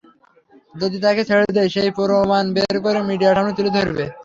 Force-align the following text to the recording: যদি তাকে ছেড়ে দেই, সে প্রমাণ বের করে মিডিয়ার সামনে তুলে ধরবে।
যদি 0.75 0.97
তাকে 1.05 1.21
ছেড়ে 1.29 1.45
দেই, 1.57 1.69
সে 1.73 1.81
প্রমাণ 1.97 2.45
বের 2.55 2.75
করে 2.85 2.99
মিডিয়ার 3.09 3.35
সামনে 3.37 3.53
তুলে 3.57 3.71
ধরবে। 3.77 4.05